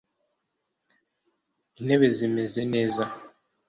[1.77, 3.03] intebe zimeze neza